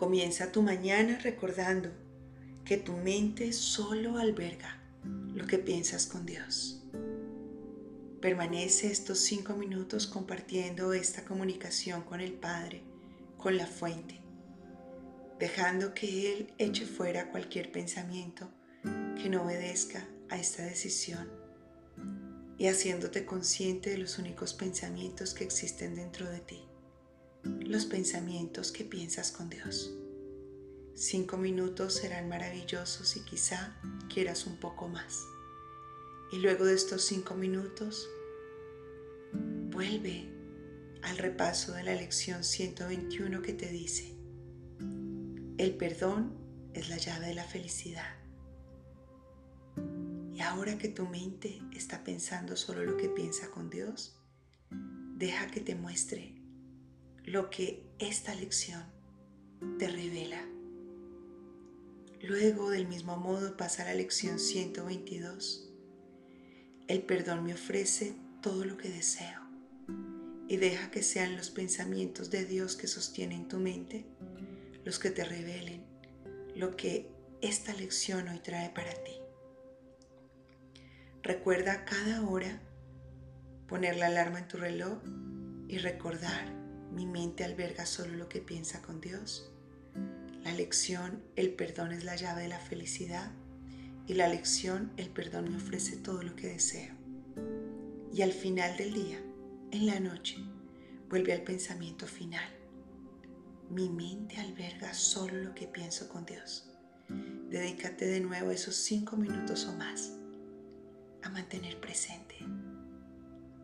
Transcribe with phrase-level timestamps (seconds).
[0.00, 1.90] Comienza tu mañana recordando
[2.64, 4.82] que tu mente solo alberga
[5.34, 6.82] lo que piensas con Dios.
[8.22, 12.82] Permanece estos cinco minutos compartiendo esta comunicación con el Padre,
[13.36, 14.22] con la fuente,
[15.38, 18.50] dejando que Él eche fuera cualquier pensamiento
[19.22, 21.30] que no obedezca a esta decisión
[22.56, 26.69] y haciéndote consciente de los únicos pensamientos que existen dentro de ti
[27.42, 29.92] los pensamientos que piensas con Dios.
[30.94, 33.80] Cinco minutos serán maravillosos y quizá
[34.12, 35.24] quieras un poco más.
[36.32, 38.08] Y luego de estos cinco minutos,
[39.32, 40.28] vuelve
[41.02, 44.14] al repaso de la lección 121 que te dice,
[45.56, 46.34] el perdón
[46.74, 48.16] es la llave de la felicidad.
[50.32, 54.18] Y ahora que tu mente está pensando solo lo que piensa con Dios,
[55.16, 56.39] deja que te muestre
[57.24, 58.84] lo que esta lección
[59.78, 60.44] te revela.
[62.22, 65.70] Luego del mismo modo pasa la lección 122.
[66.88, 69.40] El perdón me ofrece todo lo que deseo
[70.48, 74.04] y deja que sean los pensamientos de Dios que sostienen tu mente
[74.84, 75.84] los que te revelen
[76.54, 79.12] lo que esta lección hoy trae para ti.
[81.22, 82.60] Recuerda cada hora
[83.66, 84.98] poner la alarma en tu reloj
[85.68, 86.59] y recordar
[86.92, 89.50] mi mente alberga solo lo que piensa con Dios.
[90.42, 93.32] La lección, el perdón es la llave de la felicidad.
[94.06, 96.94] Y la lección, el perdón me ofrece todo lo que deseo.
[98.12, 99.22] Y al final del día,
[99.70, 100.38] en la noche,
[101.08, 102.48] vuelve al pensamiento final.
[103.68, 106.68] Mi mente alberga solo lo que pienso con Dios.
[107.08, 110.12] Dedícate de nuevo esos cinco minutos o más
[111.22, 112.36] a mantener presente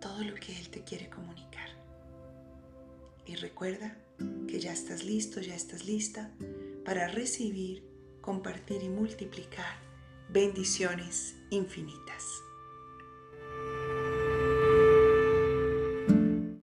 [0.00, 1.81] todo lo que Él te quiere comunicar.
[3.26, 3.96] Y recuerda
[4.48, 6.32] que ya estás listo, ya estás lista
[6.84, 7.84] para recibir,
[8.20, 9.76] compartir y multiplicar
[10.30, 12.24] bendiciones infinitas.